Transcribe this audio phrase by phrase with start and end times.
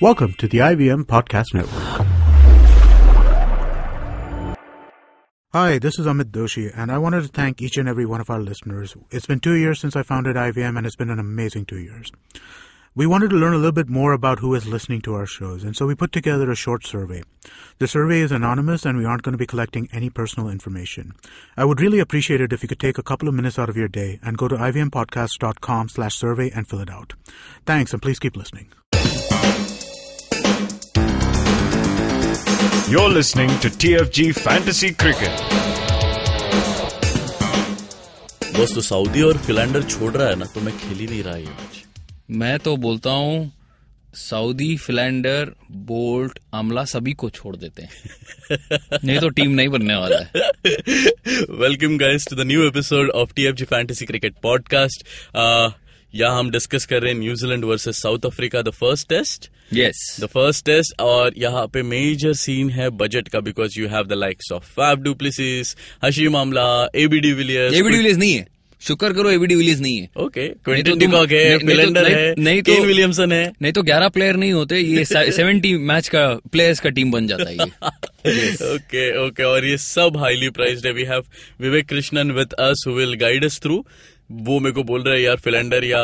[0.00, 2.06] Welcome to the IVM Podcast Network.
[5.52, 8.30] Hi, this is Amit Doshi, and I wanted to thank each and every one of
[8.30, 8.94] our listeners.
[9.10, 12.12] It's been two years since I founded IVM, and it's been an amazing two years.
[12.94, 15.64] We wanted to learn a little bit more about who is listening to our shows,
[15.64, 17.24] and so we put together a short survey.
[17.78, 21.14] The survey is anonymous, and we aren't going to be collecting any personal information.
[21.56, 23.76] I would really appreciate it if you could take a couple of minutes out of
[23.76, 27.14] your day and go to ivmpodcast.com slash survey and fill it out.
[27.66, 28.68] Thanks, and please keep listening.
[32.58, 35.42] You're listening to TFG Fantasy Cricket.
[38.60, 41.36] बस तो Saudi और Philander छोड़ रहा है ना तो मैं खेल ही नहीं रहा
[41.36, 41.84] ये मैच
[42.30, 43.52] मैं तो बोलता हूँ
[44.14, 47.90] सऊदी फिलैंडर बोल्ट अमला सभी को छोड़ देते हैं।
[49.04, 50.32] नहीं तो टीम नहीं बनने वाला है।
[51.50, 55.06] Welcome guys to the new episode of TFG fantasy cricket podcast
[56.14, 60.26] यहाँ हम डिस्कस कर रहे हैं New Zealand versus South Africa the first test yes the
[60.26, 64.52] first test और यहाँ पे मेजर सीन है बजट का because you have the likes
[64.52, 68.46] of Faf du Plessis Hashim Amla AB de Villiers ABD Villiers नहीं है।
[68.82, 72.34] शुक्र करो ABD Villiers नहीं है। ओके तो क्विंटन डिकॉक है नहीं तो- फिलेंडर है
[72.38, 76.26] नहीं तो- केन विलियमसन है। नहीं तो ग्यारह प्लेयर नहीं होते ये सेवेंटी मैच का
[76.52, 80.92] प्लेयर्स का टीम बन जाता है ये। ओके ओके और ये सब हाईली प्राइज्ड है।
[80.92, 81.24] We have
[81.60, 83.84] Vivek Krishnan with us who will guide us through
[84.30, 86.02] वो मेरे को बोल रहे हैं यार फिलेंडर या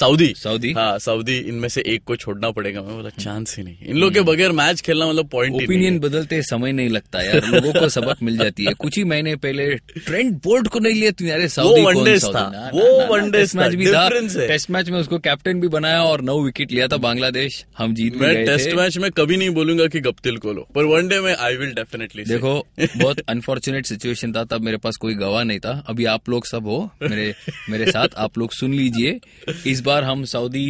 [0.00, 0.72] सऊदी। सऊदी?
[0.72, 4.12] हाँ सऊदी इनमें से एक को छोड़ना पड़ेगा। मैं बोला चांस ही नहीं। इन लोग
[4.14, 8.22] के बगैर मैच खेलना मतलब पॉइंट ओपिनियन बदलते समय नहीं लगता यार। लोगों को सबक
[8.22, 11.82] मिल जाती है। कुछ ही महीने पहले ट्रेंड बोल्ट को नहीं लिया तू यार सऊदी
[11.82, 14.08] कौन वनडेज था, ना, वो टेस्ट मैच भी था।
[14.46, 18.16] टेस्ट मैच में उसको कैप्टन भी बनाया और नौ विकेट लिया था बांग्लादेश। हम जीत
[18.16, 21.34] मैं गए टेस्ट मैच में कभी नहीं बोलूँगा की गप्तिल को लो पर वनडे में
[21.34, 22.54] आई विल डेफिनेटली देखो
[22.96, 26.66] बहुत अनफॉर्चुनेट सिचुएशन था तब मेरे पास कोई गवाह नहीं था। अभी आप लोग सब
[26.66, 27.34] हो मेरे
[27.70, 29.18] मेरे साथ आप लोग सुन लीजिए।
[29.66, 30.66] इस बार हम सऊदी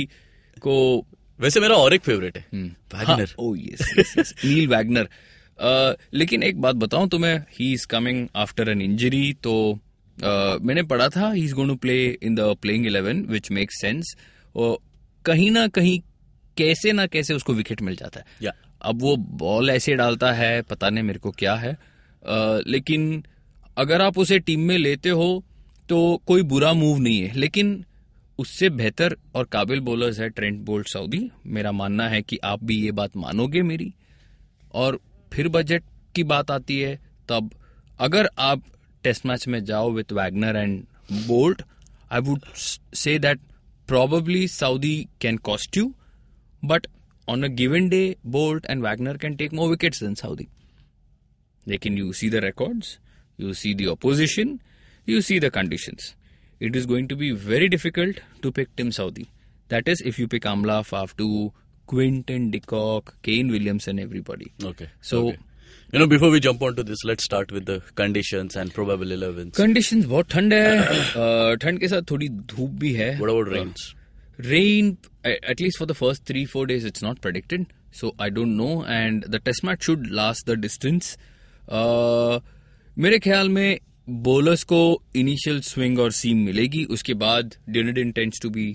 [0.63, 0.75] को
[1.41, 5.09] वैसे मेरा और एक फेवरेट है। हाँ, Wagner oh yes Neil Wagner
[6.15, 9.55] लेकिन एक बात बताऊँ तुम्हें he is coming after an injury तो
[10.19, 10.31] अ,
[10.63, 14.17] मैंने पढ़ा था he is going to play in the playing eleven which makes sense
[14.55, 14.79] और
[15.25, 15.99] कहीं ना कहीं
[16.57, 20.51] कैसे ना कैसे उसको विकेट मिल जाता है। या अब वो बॉल ऐसे डालता है
[20.63, 23.23] पता नहीं मेरे को क्या है। अ, लेकिन
[23.77, 25.29] अगर आप उसे टीम में लेते हो
[25.89, 27.75] तो कोई बुरा मूव नहीं है। लेकिन
[28.39, 32.85] उससे बेहतर और काबिल बोलर्स है ट्रेंट बोल्ट सऊदी। मेरा मानना है कि आप भी
[32.85, 33.95] ये बात मानोगे मेरी।
[34.75, 35.01] और
[35.33, 35.83] फिर बजट
[36.15, 37.51] की बात आती है, तब
[37.99, 38.63] अगर आप
[39.05, 41.63] टेस्ट मैच में जाओ with Wagner and Boult
[42.13, 42.41] I would
[42.95, 43.41] say that
[43.89, 45.95] probably Southee can cost you
[46.65, 46.87] but
[47.29, 50.47] on a given day Boult and Wagner can take more wicket in Southee.
[51.69, 52.99] लेकिन you see the records
[53.41, 53.81] you see the
[55.09, 55.97] you see the condition
[56.60, 59.30] It is going to be very difficult to pick Tim Saudi.
[59.70, 61.52] That is, if you pick Amla, Faftu,
[61.88, 64.52] Quinton, Dicock, Kane Williamson, everybody.
[64.64, 64.88] Okay.
[65.02, 65.38] So, okay.
[65.92, 69.56] You know, before we jump onto this, let's start with the conditions and probable 11s.
[69.58, 73.84] Conditions बहुत ठंड है अ, ठंड के साथ थोड़ी धूप भी है what about rains?
[74.50, 74.88] rain
[75.26, 78.72] at least for the first three four days it's not predicted so i don't know
[78.96, 81.12] and the test match should last the distance
[81.80, 82.40] uh,
[83.06, 84.81] मेरे ख्याल में बॉलर्स को
[85.17, 88.67] इनिशियल स्विंग और सीम मिलेगी, उसके बाद Dunedin tends to be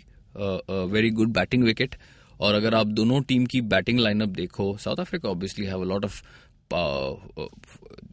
[0.92, 1.96] very good batting wicket
[2.40, 6.06] और अगर आप दोनों टीम की बैटिंग लाइनअप देखो South Africa obviously have a lot
[6.06, 6.22] of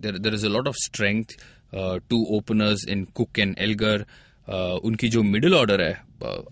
[0.01, 1.37] there is a lot of strength
[1.75, 4.05] two openers in Cook and Elgar
[4.85, 5.93] उनकी जो मिडिल ऑर्डर है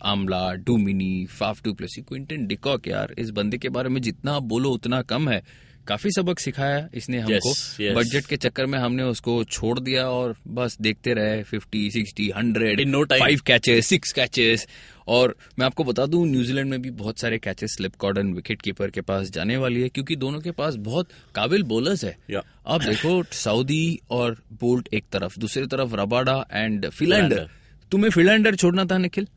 [0.05, 4.43] Amla Duminy Faf du Plessis Quinton de Kock यार, इस बंदे के बारे में जितना आप
[4.45, 5.43] बोलो उतना कम है।
[5.89, 7.97] काफ़ी सबक सिखाया इसने हमको yes.
[7.97, 12.81] बजट के चक्कर में हमने उसको छोड़ दिया और बस देखते रहे fifty sixty hundred
[12.81, 13.21] In no time.
[13.21, 14.67] Five catches six catches
[15.09, 18.91] और मैं आपको बता दूँ न्यूजीलैंड में भी बहुत सारे catches slip cordon wicket keeper
[18.91, 22.45] के पास जाने वाली है क्योंकि दोनों के पास बहुत काबिल बॉलर्स है Yeah.
[22.67, 27.49] आप देखो सऊदी और बोल्ट एक तरफ़ दूसरी तरफ़ रबाडा एंड फिलैंडर।
[27.91, 29.29] तुम्हें फिलैंडर छोड़ना था निखिल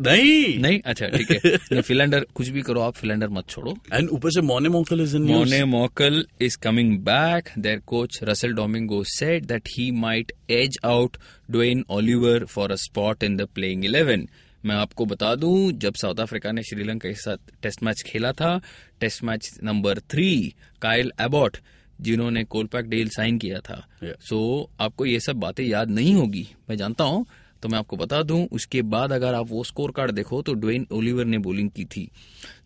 [0.00, 0.80] नहीं। नहीं?
[0.86, 4.68] अच्छा ठीक है। फिलैंडर कुछ भी करो आप फिलेंडर मत छोड़ो। एंड ऊपर से मोने
[4.68, 7.42] Morkel is in Mone Mokel is coming back.
[7.58, 11.18] Their coach Russell Domingo said that he might edge out
[11.50, 14.26] Dwayne Oliver for a spot in the playing 11.
[14.64, 18.60] मैं आपको बता दूँ जब साउथ अफ्रीका ने श्रीलंका के साथ टेस्ट मैच खेला था
[19.00, 21.56] test match number three Kyle Abbott
[22.00, 24.20] जिन्होंने कोलपैक डील साइन किया था। So Yeah.
[24.20, 27.26] सो आपको ये सब बातें याद नहीं होगी। मैं जानता हूँ
[27.64, 30.86] तो मैं आपको बता दूँ उसके बाद अगर आप वो स्कोर कार्ड देखो तो ड्वेन
[30.92, 32.02] ओलिवर ने बॉलिंग की थी।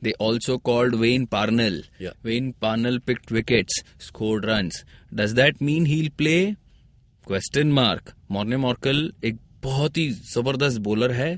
[0.02, 1.82] They also called Wayne Parnell
[2.24, 4.84] Wayne Parnell picked wickets scored runs
[5.14, 6.34] does that mean he play
[7.26, 11.32] question mark Morne Morkel एक बहुत ही ज़बरदस्त बॉलर है।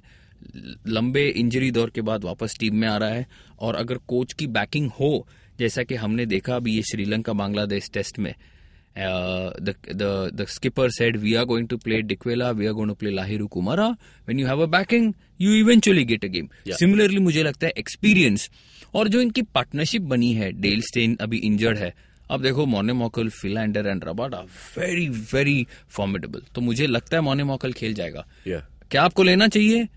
[0.89, 3.27] लंबे इंजरी दौर के बाद वापस टीम में आ रहा है।
[3.59, 5.27] और अगर कोच की बैकिंग हो
[5.59, 8.35] जैसा कि हमने देखा अभी ये श्रीलंका बांग्लादेश टेस्ट में
[8.97, 12.89] uh, the the the skipper said we are going to play Dikwela, we are going
[12.89, 13.97] to play Lahiru Kumara.
[14.27, 16.51] When you have a backing, you eventually get a game.
[16.65, 16.77] Yeah.
[16.77, 18.51] Similarly, मुझे लगता है experience
[18.95, 21.93] और जो इनकी partnership बनी है Dale Steyn अभी injured है
[22.31, 24.41] अब देखो मोने Morkel Philander and Rabada
[24.79, 25.67] very very
[25.97, 28.63] formidable तो मुझे लगता है मोने मोकल खेल जाएगा Yeah.
[28.91, 29.89] क्या आपको लेना चाहिए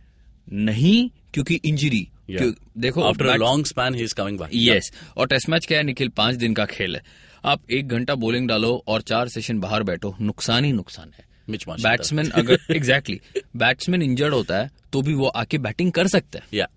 [0.70, 2.38] नहीं क्योंकि इंजरी Yeah.
[2.42, 2.52] क्यों,
[2.82, 4.50] देखो a back- long span, he's coming back.
[4.54, 7.02] Yes और टेस्ट मैच क्या है निखिल पाँच दिन का खेल है
[7.46, 12.30] आप एक घंटा बोलिंग डालो और चार सेशन बाहर बैठो। नुकसान ही नुकसान है। बैट्समैन
[12.32, 13.20] अगर एग्जैक्टली
[13.56, 16.70] बैट्समैन इंजर्ड होता है तो भी वो आके बैटिंग कर सकता है। Yeah.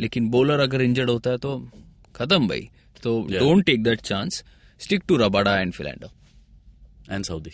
[0.00, 1.56] लेकिन बॉलर अगर इंजर्ड होता है तो
[2.16, 2.68] खत्म भाई।
[3.02, 4.42] तो don't take that chance
[4.80, 6.10] stick to Rabada and Philander
[7.12, 7.52] And Saudi.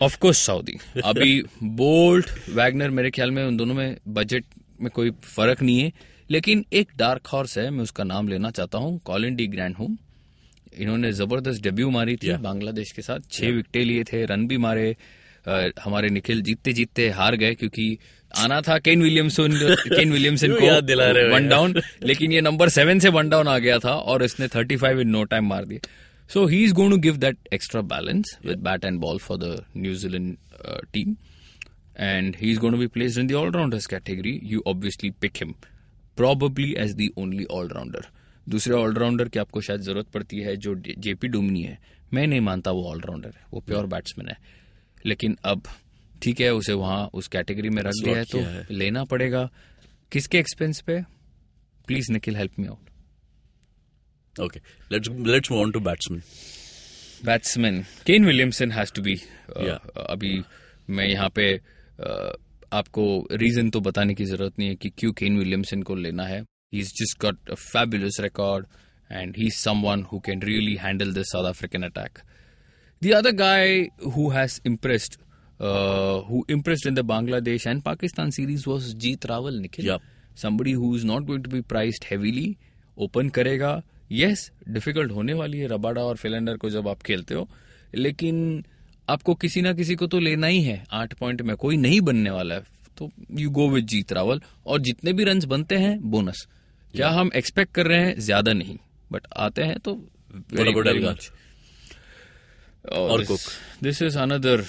[0.00, 4.44] Of course Southee अभी बोल्ट वैगनर मेरे ख्याल में उन दोनों में बजट
[4.80, 5.92] में कोई फ़र्क नहीं है।
[6.30, 9.96] लेकिन एक डार्क हॉर्स है मैं उसका नाम लेना चाहता हूँ कॉलिन डी ग्रैंड होम
[10.78, 14.90] इन्होंने ज़बरदस्त डेब्यू मारी थी बांग्लादेश के साथ। छह विकेटे लिए थे रन भी मारे
[15.46, 17.86] अ, हमारे निखिल जीतते जीतते हार गए क्योंकि
[18.42, 19.52] आना था केन विलियमसन
[19.96, 23.48] केन विलियमसन क्यों याद दिला रहे वन डाउन लेकिन ये नंबर सेवन से वन डाउन
[23.48, 25.80] आ गया था और इसने thirty five in no time मार दिए
[26.30, 29.64] so he is going to give that extra balance with bat and ball for the
[29.76, 30.36] New Zealand
[30.92, 31.16] team
[32.00, 34.30] and he's going to be placed in the all-rounders category.
[34.52, 35.50] You obviously pick him,
[36.16, 38.00] probably as the only all-rounder.
[38.48, 41.78] दूसरे allrounder की आपको शायद ज़रूरत पड़ती है जो JP डुमनी है।
[42.14, 44.36] मैं नहीं मानता वो ऑलराउंडर है वो प्योर बैट्समैन है।
[45.06, 45.62] लेकिन अब
[46.22, 49.48] ठीक है उसे वहाँ उस कैटेगरी में रख दिया है किया है। तो लेना पड़ेगा।
[50.12, 51.00] किसके एक्सपेंस पे?
[51.86, 52.90] Please Nikhil help me out
[54.36, 54.60] Okay.
[54.90, 56.20] Let's let's move on to batsmen.
[57.24, 59.14] Batsman Kane Williamson has to be
[60.08, 60.42] अभी
[60.90, 62.32] मैं यहाँ पे uh,
[62.72, 66.40] आपको रीजन तो बताने की ज़रूरत नहीं है कि क्यों केन विलियमसन को लेना है।
[66.72, 68.66] He just got a fabulous record
[69.10, 72.18] and he is someone who can really handle this South African attack
[73.02, 75.14] The other guy who has impressed,
[75.60, 79.84] uh, who impressed in the Bangladesh and Pakistan series was Jeet Rawal, Nikhil.
[79.84, 80.04] Yep.
[80.34, 82.44] Somebody who is not going to be priced heavily,
[82.96, 83.72] open करेगा.
[84.12, 84.44] Yes,
[84.76, 87.48] difficult होने वाली है Rabada और Philander को जब आप खेलते हो,
[87.94, 88.64] लेकिन
[89.08, 92.30] आपको किसी ना किसी को तो लेना ही है आठ पॉइंट में कोई नहीं बनने
[92.30, 92.64] वाला है
[92.98, 93.10] तो
[93.40, 96.46] you go with Jeet Raval और जितने भी रन बनते हैं बोनस
[96.94, 98.18] क्या हम एक्सपेक्ट कर रहे हैं?
[98.20, 98.76] ज़्यादा नहीं।
[99.12, 99.92] बट आते हैं तो?
[102.92, 103.24] और और
[103.82, 104.64] this is another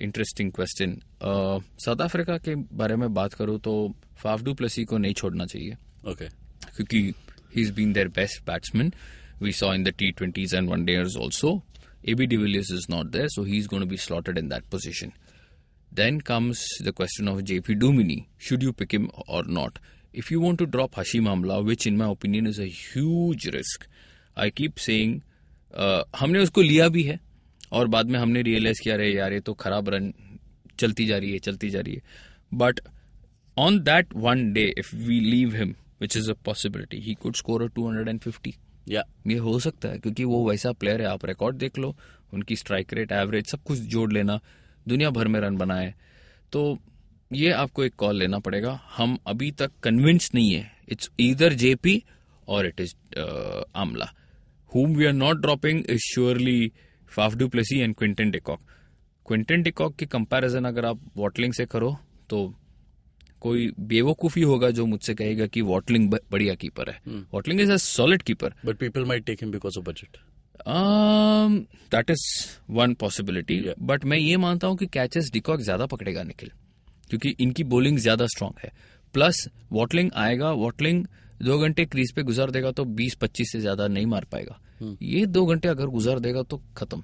[0.00, 3.74] interesting question South Africa के बारे में बात करूँ तो
[4.22, 5.76] फाफडू प्लसी को नहीं छोड़ना चाहिए।
[6.10, 6.30] Okay.
[6.76, 6.98] क्योंकि
[7.56, 8.92] he is been their best batsman
[9.42, 11.62] we saw in the T twenties and one dayers also
[12.08, 15.12] AB de Villiers is not there so he is to be slotted in that position
[15.92, 18.16] Then comes the question of JP Dumini.
[18.40, 19.78] Should you pick him और not?
[20.16, 23.86] If you want to drop Hashim Amla, which in my opinion is a huge risk,
[24.36, 25.20] I keep saying
[25.78, 27.20] uh, हमने उसको लिया भी है
[27.72, 30.14] और बाद में हमने रियलाइज़ किया अरे यार ये तो खराब रन
[30.78, 32.02] चलती जा रही है चलती जा रही है।
[32.54, 32.80] But
[33.58, 37.62] on that one day if we leave him which is a possibility he could score
[37.62, 38.52] a 250
[38.88, 39.02] Yeah.
[39.26, 41.96] ये हो सकता है क्योंकि वो वैसा प्लेयर है आप रिकॉर्ड देख लो
[42.34, 44.40] उनकी स्ट्राइक रेट एवरेज सब कुछ जोड़ लेना
[44.88, 45.94] दुनिया भर में रन बनाए।
[46.52, 46.78] तो
[47.30, 52.02] ये आपको एक कॉल लेना पड़ेगा। हम अभी तक कन्विंस नहीं है। इट्स ईदर जेपी
[52.48, 52.94] और it is
[53.76, 54.12] Amla
[54.72, 56.54] whom we are not dropping is surely
[57.12, 58.32] Faf du Plessis and Quinton
[59.26, 61.96] Quinton de Kock की कंपैरिजन अगर आप वॉटलिंग से करो
[62.30, 62.42] तो
[63.40, 67.00] कोई बेवकूफ़ी होगा जो मुझसे कहेगा कि वॉटलिंग बढ़िया कीपर है।
[67.34, 70.20] Watling is a solid keeper but people might take him because of budget.
[71.90, 72.24] That is
[72.70, 76.50] one possibility but मैं ये मानता हूँ कि कैचेस डिकॉक ज़्यादा पकड़ेगा निखिल।
[77.10, 78.72] क्योंकि इनकी बॉलिंग ज़्यादा स्ट्रांग है।
[79.14, 81.04] प्लस वॉटलिंग आएगा वॉटलिंग
[81.42, 84.58] दो घंटे क्रीज पे गुजार देगा तो 20-25 से ज़्यादा नहीं मार पाएगा।
[85.02, 87.02] ये दो घंटे अगर गुजार देगा तो खत्म।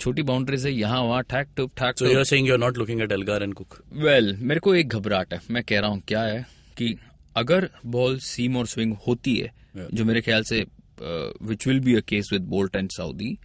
[0.00, 3.12] छोटी बाउंड्रीज है यहाँ वहाँ ठैक टुप ठैक So you're saying you're not looking at
[3.12, 3.80] Elgar and Cook?
[3.94, 6.44] Well मेरे को एक घबराहट है। मैं कह रहा हूँ क्या है
[6.76, 6.94] कि
[7.36, 9.88] अगर बॉल सीम और स्विंग होती है Yeah.
[9.94, 10.60] जो मेरे ख्याल से
[10.98, 13.36] which will be a case with Boult and Southee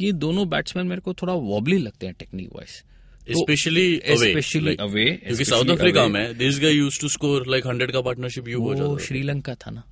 [0.00, 2.82] ये दोनों बैट्समैन मेरे को थोड़ा वॉबली लगते हैं technique wise
[3.26, 4.30] Especially away.
[4.30, 8.48] Especially away क्योंकि साउथ अफ्रीका में this guy used to score like 100 का पार्टनरशिप
[8.48, 9.82] यू हो जाता श्रीलंका था ना।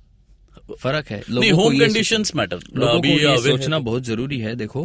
[0.73, 4.83] फ़र्क है नहीं होम कंडीशंस मैटर लोगों को ये सोचना बहुत ज़रूरी है देखो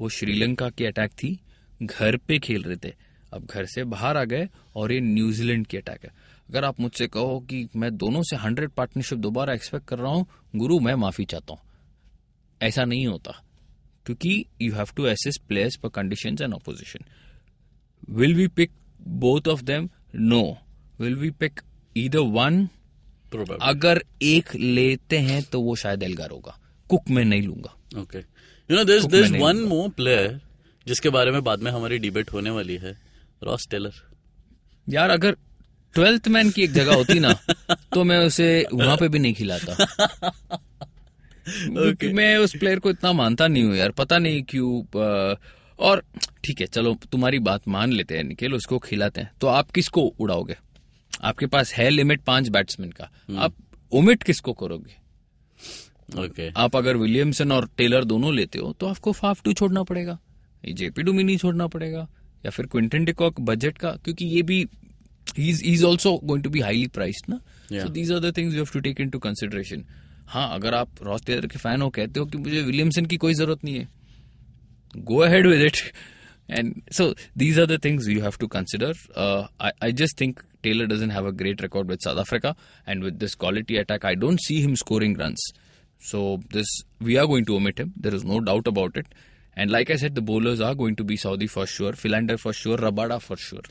[0.00, 1.38] वो श्रीलंका की अटैक थी
[1.82, 2.94] घर पे खेल रहे थे।
[3.32, 6.10] अब घर से बाहर आ गए और ये न्यूजीलैंड की अटैक है।
[6.48, 10.26] अगर आप मुझसे कहो कि मैं दोनों से हंड्रेड पार्टनरशिप दोबारा एक्सपेक्ट कर रहा हूँ
[10.56, 11.60] गुरु मैं माफ़ी चाहता हूँ।
[12.60, 13.42] ऐसा नहीं होता
[14.06, 17.04] क्योंकि you have to assess players पर condition and opposition
[18.08, 19.90] Will we pick both of them?
[20.14, 20.58] No.
[20.98, 21.62] Will we pick
[21.96, 22.68] either one
[23.32, 23.58] Probably.
[23.60, 26.58] अगर एक लेते हैं तो वो शायद एल्गार होगा
[26.90, 28.22] कुक मैं नहीं लूँगा Okay.
[28.70, 30.30] You know, there's Cook there's मैंने one more player
[30.86, 32.96] जिसके बारे में बाद में हमारी डिबेट होने वाली है
[33.44, 34.02] रॉस टेलर
[34.86, 35.36] यार अगर
[35.94, 37.32] ट्वेल्थ मैन की एक जगह होती ना
[37.94, 39.74] तो मैं उसे वहाँ पे भी नहीं खिलाता
[41.48, 44.82] क्योंकि मैं उस प्लेयर को इतना मानता नहीं हूँ यार पता नहीं क्यों
[45.78, 46.02] और
[46.44, 50.02] ठीक है चलो तुम्हारी बात मान लेते हैं निखिल उसको खिलाते हैं। तो आप किसको
[50.20, 50.56] उड़ाओगे?
[51.22, 53.54] आपके पास है लिमिट पाँच बैट्समैन का। आप
[53.92, 54.96] ओमिट किसको करोगे?
[56.18, 60.18] ओके। आप अगर विलियमसन और टेलर दोनों लेते हो तो आपको फाफ टू छोड़ना पड़ेगा
[60.64, 62.06] जेपी डुमिनी छोड़ना पड़ेगा
[62.44, 64.64] या फिर क्विंटन डिकॉक बजट का क्योंकि ये भी
[65.36, 67.38] he's also going to be highly priced ना।
[67.70, 67.84] Yeah.
[67.84, 69.82] so these are the things you have to take into consideration
[70.28, 73.34] हाँ अगर आप रॉस टेलर के फ़ैन हो कहते हो कि मुझे विलियमसन की कोई
[73.34, 73.88] ज़रूरत नहीं है।
[75.05, 75.91] go ahead with it.
[76.49, 78.93] And so these are the things you have to consider.
[79.15, 83.01] Uh, I, I just think Taylor doesn't have a great record with South Africa, and
[83.03, 85.41] with this quality attack, I don't see him scoring runs.
[85.99, 86.67] So this
[86.99, 87.93] we are going to omit him.
[87.95, 89.07] There is no doubt about it.
[89.55, 92.53] And like I said, the bowlers are going to be Saudi for sure, Philander for
[92.53, 93.63] sure, Rabada for sure.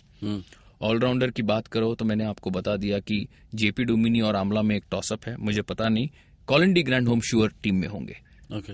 [0.83, 3.17] Allrounder की बात करो तो मैंने आपको बता दिया कि
[3.55, 6.09] JP Duminy और आमला में एक टॉसअप है मुझे पता नहीं
[6.49, 8.17] Colin de Grandhomme sure team में होंगे
[8.57, 8.73] ओके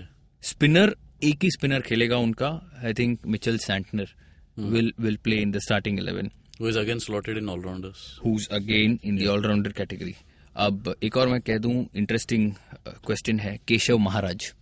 [0.49, 2.48] स्पिनर एक ही स्पिनर खेलेगा उनका
[2.84, 4.14] I think Mitchell Santner
[4.58, 7.48] will will play in the starting eleven who is again slotted in
[8.24, 10.14] who's again in the all rounder category
[10.56, 12.52] अब एक और मैं कह दूँ इंटरेस्टिंग
[13.06, 14.52] क्वेश्चन है Keshav Maharaj.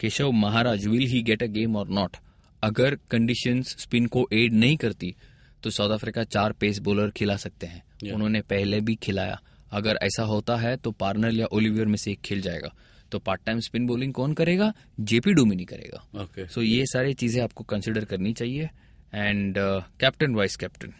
[0.00, 2.16] Keshav Maharaj will he get a game और not
[2.62, 5.14] अगर conditions spin को एड नहीं करती
[5.62, 8.14] तो साउथ अफ्रीका चार पेस बॉलर खिला सकते हैं। Yeah.
[8.14, 9.38] उन्होंने पहले भी खिलाया।
[9.72, 12.74] अगर ऐसा होता है तो पार्नर या ओलिवियर में से एक खिल जाएगा।
[13.12, 14.72] तो पार्ट टाइम स्पिन बॉलिंग कौन करेगा?
[15.00, 16.46] जेपी डोमिनी करेगा। Okay.
[16.50, 18.68] सो ये सारी चीज़ें आपको कंसिडर करनी चाहिए।
[19.14, 19.54] And
[20.00, 20.92] captain vice captain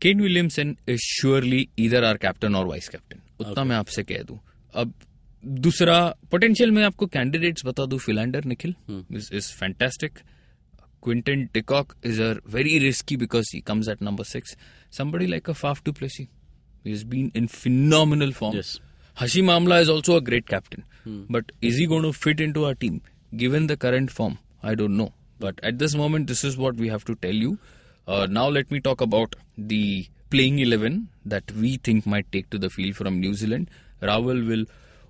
[0.00, 4.38] Kane Williamson is surely इधर आर कैप्टन और वाइस कैप्टन उतना मैं आपसे कह दूँ।
[4.74, 4.94] अब
[5.44, 5.98] दूसरा
[6.30, 8.74] पोटेंशियल में आपको कैंडिडेट्स बता दूँ Philander Nikhil
[9.12, 10.18] is fantastic
[11.02, 14.56] Quinton de Kock is a very risky because he comes at number six
[14.90, 16.28] somebody like a Faf du Plessis.
[16.82, 18.54] He has been in phenomenal form.
[18.56, 18.68] Yes.
[19.18, 20.84] Hashim Amla is also a great captain.
[21.30, 23.00] But is he going to fit into our team?
[23.36, 25.12] Given the current form, I don't know.
[25.40, 27.58] But at this moment, this is what we have to tell you.
[28.06, 32.58] Uh, now, let me talk about the playing 11 that we think might take to
[32.58, 33.70] the field from New Zealand.
[34.02, 34.66] Raval will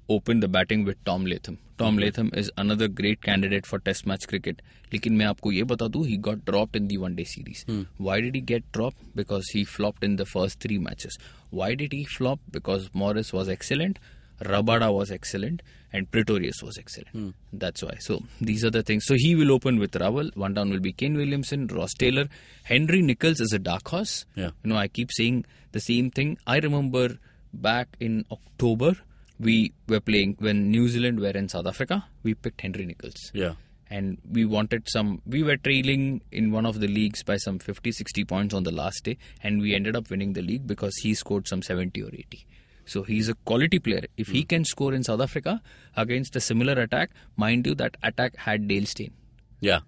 [0.10, 1.58] open the batting with Tom Latham.
[1.78, 4.62] Tom Latham is another great candidate for Test match cricket.
[4.94, 7.66] लेकिन मैं आपको ये बता दूं, he got dropped in the one day series.
[7.98, 9.16] Why did he get dropped?
[9.16, 11.18] Because he flopped in the first three matches.
[11.50, 12.40] Why did he flop?
[12.52, 13.98] Because Morris was excellent,
[14.42, 17.34] Rabada was excellent, and Pretorius was excellent.
[17.52, 17.96] That's why.
[18.00, 19.06] So these are the things.
[19.06, 20.36] So he will open with Raval.
[20.36, 22.28] One down will be Kane Williamson, Ross Taylor.
[22.64, 24.26] Henry Nichols is a dark horse.
[24.36, 24.52] Yeah.
[24.64, 26.38] You know, I keep saying the same thing.
[26.46, 27.18] I remember
[27.54, 28.94] back in October,
[29.39, 32.07] we were playing when New Zealand were in South Africa.
[32.23, 33.31] We picked Henry Nichols.
[33.33, 33.55] Yeah.
[33.91, 37.91] And we wanted some, we were trailing in one of the leagues by some 50,
[37.93, 39.17] 60 points on the last day.
[39.43, 42.47] And we ended up winning the league because he scored some 70 or 80.
[42.85, 44.03] So he's a quality player.
[44.17, 45.63] If he can score in South Africa
[45.97, 49.13] against a similar attack, mind you, that attack had Dale Steyn.
[49.61, 49.81] Yeah.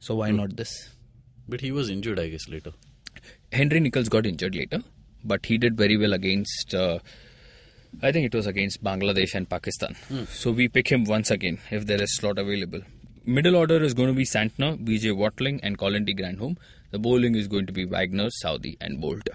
[0.00, 0.90] So why not this?
[1.48, 2.72] But he was injured, I guess, later.
[3.52, 4.82] Henry Nichols got injured later,
[5.24, 6.74] but he did very well against.
[6.74, 6.98] Uh,
[8.01, 9.95] I think it was against Bangladesh and Pakistan.
[10.29, 12.81] So we pick him once again if there is slot available.
[13.27, 16.13] Middle order is going to be Santner, BJ Watling, and Colin D.
[16.13, 16.57] Granholm.
[16.91, 19.29] The bowling is going to be Wagner, Saudi, and Bolt.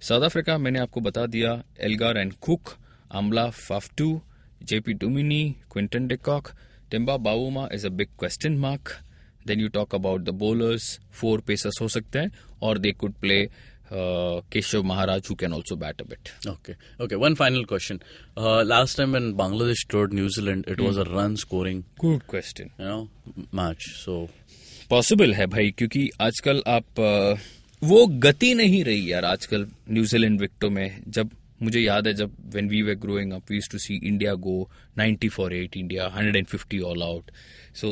[0.00, 1.52] South Africa, मैंने आपको बता दिया
[1.86, 2.76] Elgar and Cook
[3.20, 4.10] Amla Faf
[4.62, 6.48] JP Duminy Quinton de Kock
[6.90, 8.92] Temba Bavuma is a big question mark
[9.46, 12.30] then you talk about the bowlers four pacers हो सकते हैं
[12.62, 13.40] और they could play
[13.93, 16.75] Keshav Maharaj who can also bat a bit Okay.
[16.99, 17.15] Okay.
[17.15, 18.01] One final question.
[18.37, 22.69] Uh, last time when Bangladesh toured New Zealand, it was a run scoring, good question
[22.79, 23.01] you know,
[23.61, 23.89] match.
[24.05, 24.17] So
[24.89, 26.99] possible है भाई क्योंकि आजकल आप
[27.81, 31.29] वो गति नहीं रही यार आजकल न्यूजीलैंड विकेटों में जब
[31.63, 34.55] मुझे याद है जब when we were growing up we to see India go
[34.99, 37.31] 90 for 8 India 150 all out
[37.75, 37.91] so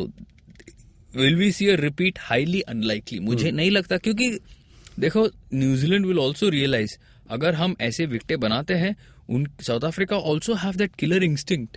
[1.15, 4.29] will we see a repeat highly unlikely मुझे नहीं लगता क्योंकि
[4.99, 6.97] देखो न्यूजीलैंड विल ऑल्सो रियलाइज़
[7.29, 8.95] अगर हम ऐसे विकटे बनाते हैं
[9.29, 11.67] उन South Africa also have that killer instinct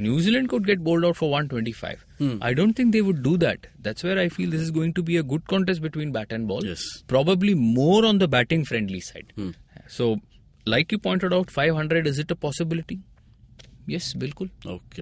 [0.00, 3.36] New Zealand could get bowled out for one twenty five I don't think they would do
[3.36, 6.32] that that's where I feel this is going to be a good contest between bat
[6.32, 6.66] and ball
[7.08, 9.32] probably more on the batting friendly side
[9.96, 10.14] so
[10.68, 12.98] like you point out five hundred is it a possibility
[13.90, 14.48] yes बिल्कुल।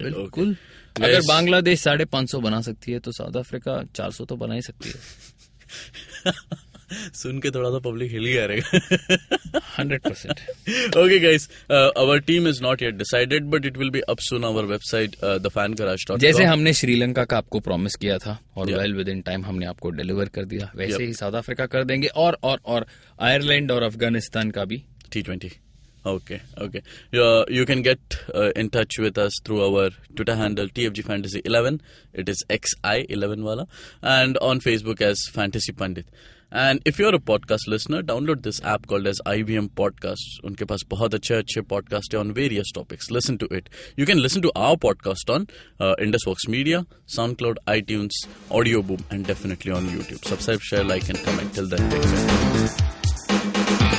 [0.03, 0.55] बिल्कुल।
[0.95, 4.53] अगर बांग्लादेश साढ़े पाँच सौ बना सकती है तो साउथ अफ्रीका चार सौ तो बना
[4.53, 6.33] ही सकती है।
[6.91, 12.61] सुन के थोड़ा सा पब्लिक हिल गया रहेगा hundred percent okay guys our team is
[12.63, 15.75] not yet decided but it will be up soon our website the fan
[16.19, 18.79] जैसे हमने श्रीलंका का आपको प्रॉमिस किया था और Yeah.
[18.79, 21.01] Well within time हमने आपको डिलीवर कर दिया वैसे Yep.
[21.01, 22.85] ही साउथ अफ्रीका कर देंगे और और और
[23.21, 24.83] आयरलैंड और अफ़गानिस्तान का भी
[25.15, 25.51] T20.
[26.05, 26.81] Okay, okay.
[27.13, 27.99] Uh, you can get
[28.33, 31.81] uh, in touch with us through our Twitter handle TFG Fantasy 11.
[32.13, 33.67] It is XI11 wala,
[34.01, 36.07] and on Facebook as Fantasy Pandit.
[36.51, 40.39] And if you're a podcast listener, download this app called as IBM Podcasts.
[40.43, 43.11] उनके पास बहुत अच्छे अच्छे podcast है on various topics.
[43.11, 43.69] Listen to it.
[43.97, 45.47] You can listen to our podcast on
[45.79, 46.85] uh, IndusVox Media,
[47.17, 50.25] SoundCloud, iTunes, Audio Boom, and definitely on YouTube.
[50.25, 51.53] Subscribe, share, like, and comment.
[51.53, 53.98] Till then, take care.